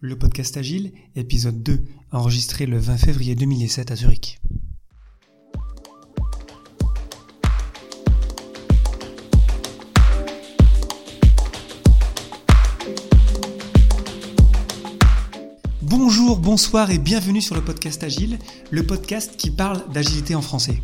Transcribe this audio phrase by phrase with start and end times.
[0.00, 1.82] Le podcast Agile, épisode 2,
[2.12, 4.38] enregistré le 20 février 2017 à Zurich.
[15.80, 18.38] Bonjour, bonsoir et bienvenue sur le podcast Agile,
[18.70, 20.82] le podcast qui parle d'agilité en français.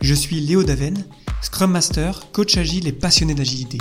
[0.00, 1.04] Je suis Léo Daven,
[1.42, 3.76] Scrum Master, coach agile et passionné d'agilité.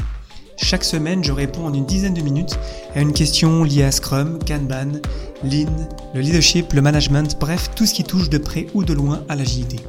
[0.57, 2.57] Chaque semaine, je réponds en une dizaine de minutes
[2.95, 4.99] à une question liée à Scrum, Kanban,
[5.43, 9.23] Lean, le leadership, le management, bref, tout ce qui touche de près ou de loin
[9.29, 9.79] à l'agilité.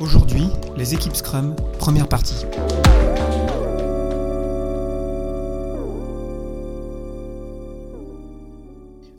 [0.00, 0.46] Aujourd'hui,
[0.76, 2.44] les équipes Scrum, première partie.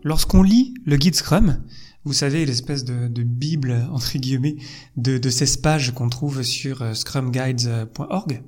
[0.04, 1.60] Lorsqu'on lit le guide Scrum,
[2.05, 4.57] vous savez, l'espèce de, bible, entre guillemets,
[4.98, 8.44] de, de 16 pages qu'on trouve sur euh, scrumguides.org,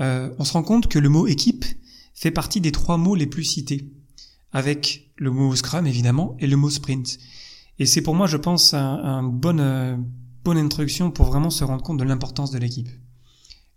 [0.00, 1.64] euh, on se rend compte que le mot équipe
[2.14, 3.92] fait partie des trois mots les plus cités,
[4.52, 7.18] avec le mot Scrum évidemment et le mot sprint.
[7.78, 9.96] Et c'est pour moi, je pense, un, un bonne, euh,
[10.44, 12.88] bonne introduction pour vraiment se rendre compte de l'importance de l'équipe.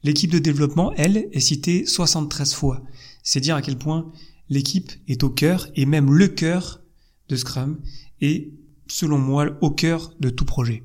[0.03, 2.83] L'équipe de développement, elle, est citée 73 fois.
[3.23, 4.11] C'est dire à quel point
[4.49, 6.81] l'équipe est au cœur, et même le cœur
[7.29, 7.79] de Scrum,
[8.19, 8.53] et
[8.87, 10.83] selon moi, au cœur de tout projet.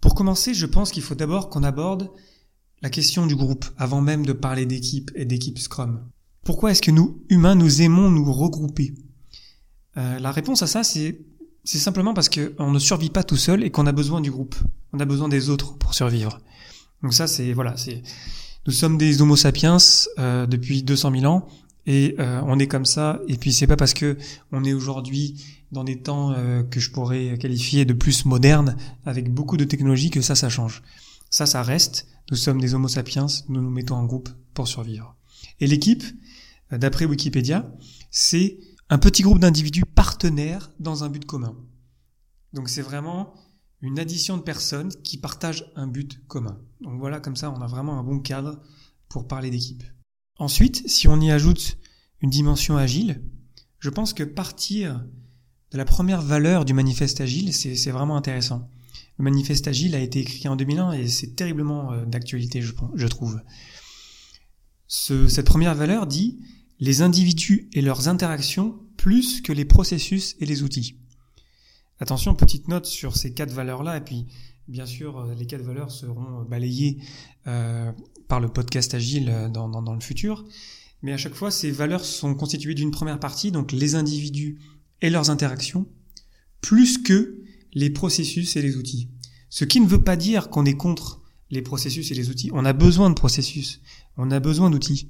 [0.00, 2.10] Pour commencer, je pense qu'il faut d'abord qu'on aborde
[2.82, 6.00] la question du groupe avant même de parler d'équipe et d'équipe Scrum.
[6.44, 8.94] Pourquoi est-ce que nous, humains, nous aimons nous regrouper?
[9.96, 11.16] Euh, La réponse à ça, c'est
[11.64, 14.56] simplement parce qu'on ne survit pas tout seul et qu'on a besoin du groupe.
[14.92, 16.40] On a besoin des autres pour survivre.
[17.02, 18.02] Donc ça, c'est voilà, c'est
[18.66, 19.78] nous sommes des Homo sapiens
[20.18, 21.48] euh, depuis 200 000 ans
[21.86, 23.20] et euh, on est comme ça.
[23.26, 24.16] Et puis c'est pas parce que
[24.52, 29.32] on est aujourd'hui dans des temps euh, que je pourrais qualifier de plus modernes avec
[29.32, 30.82] beaucoup de technologies que ça, ça change.
[31.30, 32.06] Ça, ça reste.
[32.30, 35.16] Nous sommes des Homo sapiens, nous nous mettons en groupe pour survivre.
[35.60, 36.04] Et l'équipe,
[36.72, 37.72] euh, d'après Wikipédia,
[38.10, 41.56] c'est un petit groupe d'individus partenaires dans un but commun.
[42.52, 43.34] Donc c'est vraiment
[43.80, 46.60] une addition de personnes qui partagent un but commun.
[46.80, 48.60] Donc voilà, comme ça, on a vraiment un bon cadre
[49.08, 49.82] pour parler d'équipe.
[50.38, 51.78] Ensuite, si on y ajoute
[52.20, 53.22] une dimension agile,
[53.78, 55.04] je pense que partir
[55.72, 58.68] de la première valeur du manifeste agile, c'est vraiment intéressant.
[59.22, 63.40] Manifeste agile a été écrit en 2001 et c'est terriblement euh, d'actualité, je, trouve.
[64.88, 66.40] cette première valeur dit
[66.80, 70.98] les individus et leurs interactions plus que les processus et les outils.
[72.00, 74.26] Attention, petite note sur ces quatre valeurs-là, et puis
[74.66, 76.98] bien sûr, euh, les quatre valeurs seront balayées
[77.46, 77.92] euh,
[78.26, 80.44] par le podcast Agile dans, le futur.
[81.02, 84.58] Mais à chaque fois, ces valeurs sont constituées d'une première partie, donc les individus
[85.00, 85.86] et leurs interactions,
[86.60, 89.08] plus que les processus et les outils.
[89.48, 92.50] Ce qui ne veut pas dire qu'on est contre les processus et les outils.
[92.52, 93.80] On a besoin de processus,
[94.16, 95.08] on a besoin d'outils.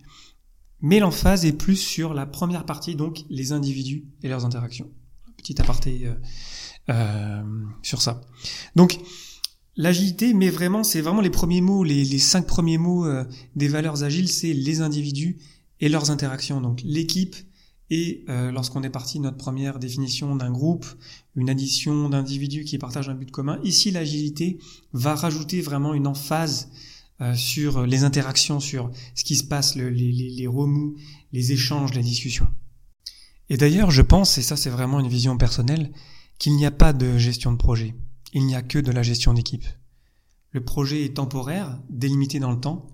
[0.81, 4.91] Mais l'emphase est plus sur la première partie, donc les individus et leurs interactions.
[5.37, 6.15] Petit aparté euh,
[6.91, 7.43] euh,
[7.83, 8.21] sur ça.
[8.75, 8.99] Donc
[9.77, 13.25] l'agilité, mais vraiment, c'est vraiment les premiers mots, les, cinq premiers mots euh,
[13.55, 15.39] des valeurs agiles, c'est les individus
[15.79, 16.61] et leurs interactions.
[16.61, 17.37] Donc l'équipe,
[17.91, 20.87] et euh, lorsqu'on est parti notre première définition d'un groupe,
[21.37, 24.59] une addition d'individus qui partagent un but commun, ici l'agilité
[24.93, 26.71] va rajouter vraiment une emphase
[27.21, 30.97] euh, sur les interactions, sur ce qui se passe, les, les, remous,
[31.33, 32.49] les échanges, les discussions.
[33.49, 35.93] Et d'ailleurs, je pense, et ça c'est vraiment une vision personnelle,
[36.39, 37.95] qu'il n'y a pas de gestion de projet.
[38.33, 39.67] Il n'y a que de la gestion d'équipe.
[40.51, 42.87] Le projet est temporaire, délimité dans le temps,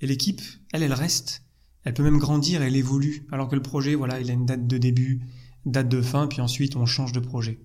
[0.00, 1.41] et l'équipe, elle, elle reste.
[1.84, 4.66] Elle peut même grandir, elle évolue, alors que le projet, voilà, il a une date
[4.66, 5.20] de début,
[5.66, 7.60] date de fin, puis ensuite on change de projet.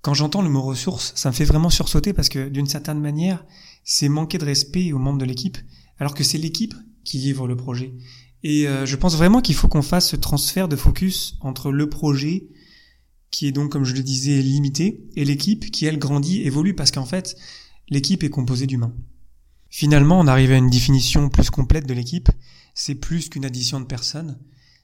[0.00, 3.44] Quand j'entends le mot ressources, ça me fait vraiment sursauter parce que d'une certaine manière,
[3.84, 5.58] c'est manquer de respect aux membres de l'équipe,
[5.98, 6.74] alors que c'est l'équipe
[7.04, 7.94] qui livre le projet.
[8.44, 11.88] Et euh, je pense vraiment qu'il faut qu'on fasse ce transfert de focus entre le
[11.88, 12.48] projet,
[13.30, 16.92] qui est donc, comme je le disais, limité, et l'équipe qui, elle, grandit, évolue, parce
[16.92, 17.36] qu'en fait,
[17.88, 18.94] l'équipe est composée d'humains.
[19.70, 22.30] Finalement, on arrive à une définition plus complète de l'équipe,
[22.78, 24.38] c'est plus qu'une addition de personnes,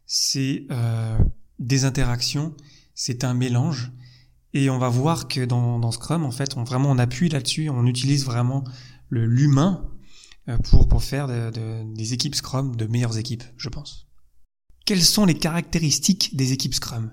[0.05, 1.17] c'est euh,
[1.61, 2.57] des interactions,
[2.95, 3.93] c'est un mélange.
[4.53, 7.71] Et on va voir que dans, dans Scrum, en fait, on vraiment on appuie là-dessus,
[7.71, 8.65] on utilise vraiment
[9.11, 9.89] l'humain
[10.49, 14.09] euh, pour, pour faire des équipes Scrum de meilleures équipes, je pense.
[14.85, 17.13] Quelles sont les caractéristiques des équipes Scrum?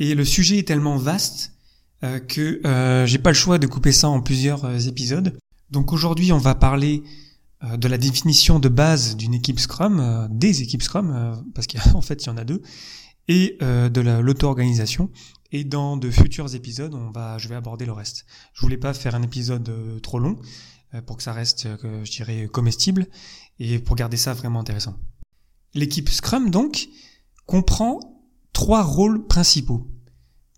[0.00, 1.52] Et le sujet est tellement vaste
[2.02, 5.38] euh, que euh, j'ai pas le choix de couper ça en plusieurs euh, épisodes.
[5.70, 7.04] Donc aujourd'hui, on va parler
[7.62, 12.00] de la définition de base d'une équipe Scrum, euh, des équipes Scrum, euh, parce qu'en
[12.02, 12.62] fait il y en a deux,
[13.28, 15.10] et de l'auto-organisation.
[15.52, 18.24] Et dans de futurs épisodes, on va, je vais aborder le reste.
[18.54, 19.70] Je voulais pas faire un épisode
[20.02, 20.36] trop long
[21.06, 23.06] pour que ça reste, je dirais, comestible
[23.60, 24.96] et pour garder ça vraiment intéressant.
[25.74, 26.88] L'équipe Scrum donc
[27.46, 28.00] comprend
[28.52, 29.86] trois rôles principaux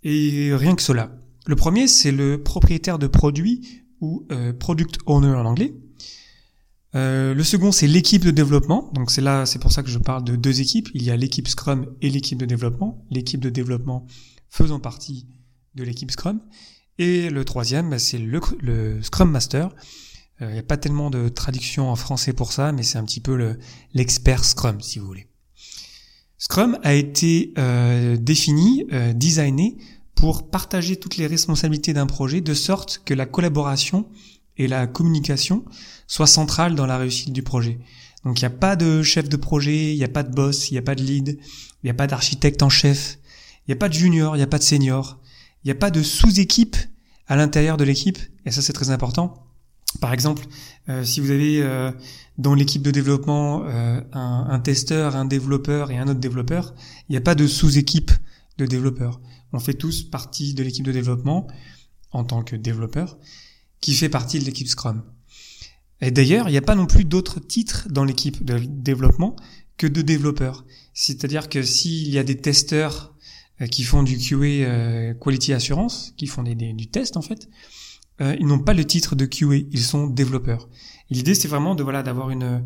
[0.03, 1.11] Et rien que cela.
[1.47, 5.75] Le premier, c'est le propriétaire de produit ou euh, product owner en anglais.
[6.95, 8.91] Euh, le second, c'est l'équipe de développement.
[8.95, 10.89] Donc c'est là, c'est pour ça que je parle de deux équipes.
[10.95, 13.05] Il y a l'équipe Scrum et l'équipe de développement.
[13.11, 14.07] L'équipe de développement
[14.49, 15.27] faisant partie
[15.75, 16.41] de l'équipe Scrum.
[16.99, 19.71] Et le troisième, bah, c'est le, Scrum Master.
[20.41, 23.21] Il n'y a pas tellement de traduction en français pour ça, mais c'est un petit
[23.21, 23.57] peu
[23.95, 25.29] l'expert Scrum, si vous voulez.
[26.43, 29.77] Scrum a été euh, défini, euh, designé
[30.17, 34.09] pour partager toutes les responsabilités d'un projet de sorte que la collaboration
[34.59, 35.65] et la communication
[36.07, 37.79] soient centrales dans la réussite du projet.
[38.25, 40.71] Donc il n'y a pas de chef de projet, il n'y a pas de boss,
[40.71, 43.19] il n'y a pas de lead, il n'y a pas d'architecte en chef,
[43.67, 45.21] il n'y a pas de junior, il n'y a pas de senior,
[45.65, 46.77] il n'y a pas de sous-équipe
[47.27, 49.47] à l'intérieur de l'équipe, et ça c'est très important.
[50.01, 50.47] Par exemple,
[50.89, 51.93] euh, si vous avez euh,
[52.39, 56.75] dans l'équipe de développement euh, un, un, testeur, un développeur et un autre développeur,
[57.09, 58.11] il n'y a pas de sous-équipe
[58.59, 59.21] de développeurs.
[59.53, 61.47] On fait tous partie de l'équipe de développement
[62.11, 63.19] en tant que développeur,
[63.83, 65.03] qui fait partie de l'équipe Scrum.
[66.01, 69.37] Et d'ailleurs, il n'y a pas non plus d'autres titres dans l'équipe de développement
[69.77, 70.65] que de développeurs.
[70.95, 73.15] C'est-à-dire que s'il y a des testeurs
[73.71, 77.49] qui font du QA Quality Assurance, qui font des, du test en fait,
[78.21, 80.69] euh, ils n'ont pas le titre de QA, ils sont développeurs.
[81.11, 82.65] L'idée, c'est vraiment de voilà d'avoir une,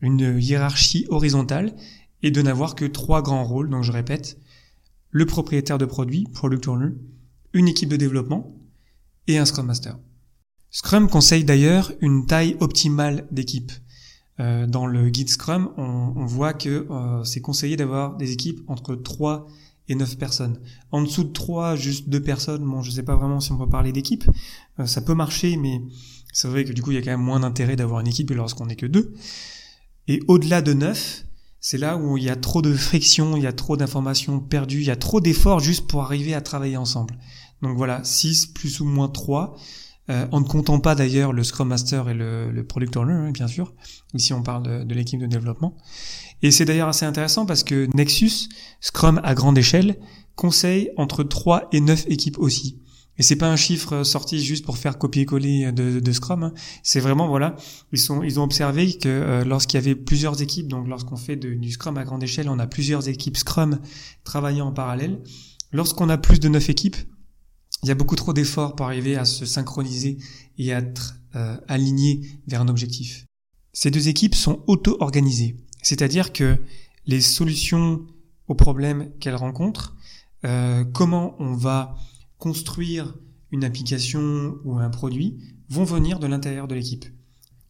[0.00, 1.74] une hiérarchie horizontale
[2.22, 3.70] et de n'avoir que trois grands rôles.
[3.70, 4.38] Donc je répète,
[5.10, 6.94] le propriétaire de produit, product owner,
[7.52, 8.54] une équipe de développement
[9.26, 9.98] et un Scrum Master.
[10.70, 13.72] Scrum conseille d'ailleurs une taille optimale d'équipe.
[14.40, 18.94] Euh, dans le guide Scrum, on, voit que euh, c'est conseillé d'avoir des équipes entre
[18.94, 19.48] 3
[19.88, 20.60] et 9 personnes.
[20.92, 23.68] En dessous de 3, juste 2 personnes, bon, je sais pas vraiment si on peut
[23.68, 24.24] parler d'équipe.
[24.78, 25.80] Euh, ça peut marcher, mais
[26.32, 28.30] c'est vrai que du coup, il y a quand même moins d'intérêt d'avoir une équipe
[28.30, 29.12] lorsqu'on n'est que 2.
[30.06, 31.24] Et au-delà de 9,
[31.60, 34.80] c'est là où il y a trop de friction, il y a trop d'informations perdues,
[34.82, 37.18] il y a trop d'efforts juste pour arriver à travailler ensemble.
[37.62, 39.56] Donc voilà, 6 plus ou moins 3.
[40.10, 43.30] Euh, en ne comptant pas d'ailleurs le Scrum Master et le, le Product Owner, hein,
[43.30, 43.74] bien sûr.
[44.14, 45.76] Ici, on parle de, l'équipe de développement.
[46.42, 48.48] Et c'est d'ailleurs assez intéressant parce que Nexus,
[48.80, 49.98] Scrum à grande échelle,
[50.34, 52.80] conseille entre 3 et 9 équipes aussi.
[53.18, 56.44] Et c'est pas un chiffre sorti juste pour faire copier-coller de, de, Scrum.
[56.44, 56.54] Hein.
[56.84, 57.56] C'est vraiment voilà,
[57.92, 61.34] ils sont ils ont observé que euh, lorsqu'il y avait plusieurs équipes, donc lorsqu'on fait
[61.34, 63.80] du Scrum à grande échelle, on a plusieurs équipes Scrum
[64.22, 65.20] travaillant en parallèle.
[65.72, 66.96] Lorsqu'on a plus de 9 équipes,
[67.82, 70.18] il y a beaucoup trop d'efforts pour arriver à se synchroniser
[70.58, 73.24] et à être euh, alignés vers un objectif.
[73.72, 75.56] Ces deux équipes sont auto-organisées.
[75.82, 76.58] C'est-à-dire que
[77.06, 78.06] les solutions
[78.48, 79.96] aux problèmes qu'elles rencontrent,
[80.44, 81.96] euh, comment on va
[82.38, 83.14] construire
[83.50, 85.38] une application ou un produit,
[85.68, 87.04] vont venir de l'intérieur de l'équipe.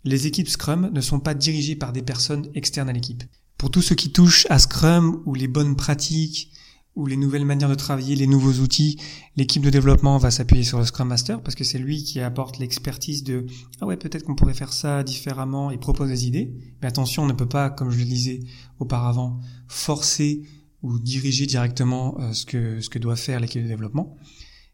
[0.05, 3.25] Les équipes Scrum ne sont pas dirigées par des personnes externes à l'équipe.
[3.57, 6.53] Pour tout ce qui touche à Scrum ou les bonnes pratiques,
[6.99, 8.99] ou les nouvelles manières de travailler, les nouveaux outils,
[9.37, 12.59] l'équipe de développement va s'appuyer sur le Scrum Master parce que c'est lui qui apporte
[12.59, 13.47] l'expertise de
[13.81, 16.53] ah ouais peut-être qu'on pourrait faire ça différemment et propose des idées.
[16.83, 18.41] Mais attention, on ne peut pas, comme je le disais
[18.81, 20.43] auparavant, forcer
[20.83, 24.17] ou diriger directement euh, ce que doit faire l'équipe de développement.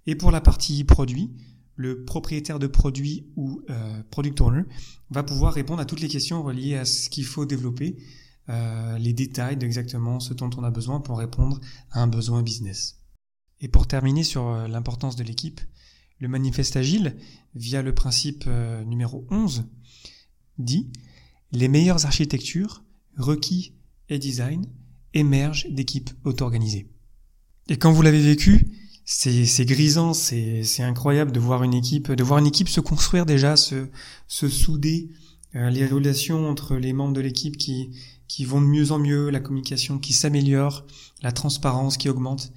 [0.06, 1.30] Et pour la partie produit,
[1.76, 4.62] le propriétaire de produit ou euh, product owner
[5.10, 7.98] va pouvoir répondre à toutes les questions reliées à ce qu'il faut développer
[8.50, 11.60] euh, les détails d'exactement ce dont on a besoin pour répondre
[11.90, 13.00] à un besoin business.
[13.60, 15.60] Et pour terminer sur euh, l'importance de l'équipe,
[16.18, 17.16] le manifeste agile,
[17.54, 19.64] via le principe euh, numéro 11,
[20.58, 20.92] dit
[21.52, 22.84] Les meilleures architectures,
[23.16, 23.74] requis
[24.10, 24.66] et design
[25.14, 26.90] émergent d'équipes auto-organisées.
[27.68, 28.70] Et quand vous l'avez vécu,
[29.06, 33.56] c'est grisant, c'est incroyable de voir une équipe, de voir une équipe se construire déjà,
[33.56, 33.88] se,
[34.28, 35.10] se souder,
[35.54, 37.90] les relations entre les membres de l'équipe qui,
[38.28, 40.86] qui vont de mieux en mieux, la communication qui s'améliore,
[41.22, 42.52] la transparence qui augmente.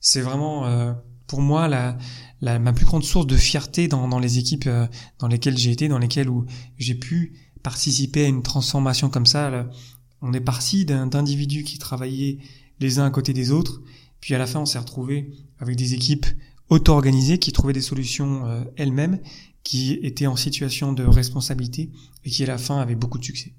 [0.00, 0.92] C'est vraiment euh,
[1.26, 1.96] pour moi la,
[2.40, 4.86] la, ma plus grande source de fierté dans, dans les équipes euh,
[5.18, 6.46] dans lesquelles j'ai été, dans lesquelles où
[6.78, 9.68] j'ai pu participer à une transformation comme ça.
[10.22, 12.38] On est parti d'individus qui travaillaient
[12.80, 13.82] les uns à côté des autres,
[14.20, 16.26] puis à la fin on s'est retrouvé avec des équipes
[16.70, 19.18] auto-organisées qui trouvaient des solutions euh, elles-mêmes,
[19.70, 21.92] qui étaient en situation de responsabilité
[22.24, 23.54] et qui à la fin avaient beaucoup de succès.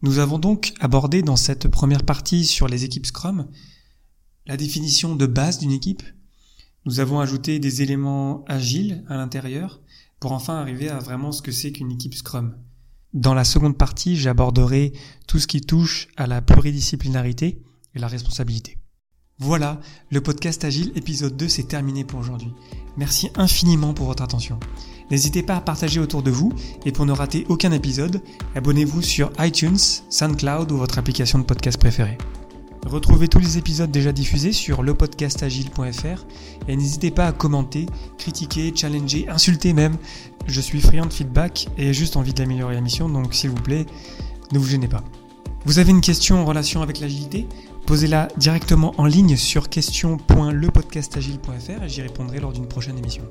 [0.00, 3.48] Nous avons donc abordé dans cette première partie sur les équipes Scrum
[4.46, 6.04] la définition de base d'une équipe.
[6.84, 9.82] Nous avons ajouté des éléments agiles à l'intérieur
[10.20, 12.56] pour enfin arriver à vraiment ce que c'est qu'une équipe Scrum.
[13.12, 14.92] Dans la seconde partie, j'aborderai
[15.26, 17.64] tout ce qui touche à la pluridisciplinarité
[17.96, 18.78] et la responsabilité.
[19.40, 19.80] Voilà,
[20.12, 22.52] le podcast Agile épisode 2 s'est terminé pour aujourd'hui.
[22.96, 24.60] Merci infiniment pour votre attention.
[25.10, 26.52] N'hésitez pas à partager autour de vous
[26.84, 28.22] et pour ne rater aucun épisode,
[28.54, 32.18] abonnez-vous sur iTunes, SoundCloud ou votre application de podcast préférée.
[32.86, 36.24] Retrouvez tous les épisodes déjà diffusés sur lepodcastagile.fr
[36.68, 37.86] et n'hésitez pas à commenter,
[38.16, 39.96] critiquer, challenger, insulter même.
[40.46, 43.86] Je suis friand de feedback et juste envie d'améliorer la mission, donc s'il vous plaît,
[44.52, 45.02] ne vous gênez pas.
[45.64, 47.48] Vous avez une question en relation avec l'agilité?
[47.86, 53.24] Posez-la directement en ligne sur question.lepodcastagile.fr et j'y répondrai lors d'une prochaine émission.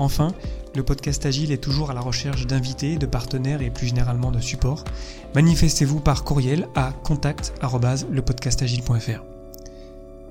[0.00, 0.34] Enfin,
[0.74, 4.40] le podcast Agile est toujours à la recherche d'invités, de partenaires et plus généralement de
[4.40, 4.84] support.
[5.34, 9.22] Manifestez-vous par courriel à contact@lepodcastagile.fr.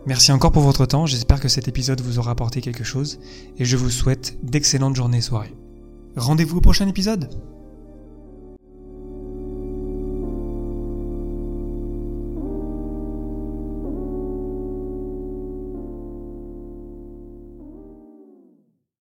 [0.08, 3.20] Merci encore pour votre temps, j'espère que cet épisode vous aura apporté quelque chose
[3.60, 5.54] et je vous souhaite d'excellentes journées et soirées.
[6.16, 7.30] Rendez-vous au prochain épisode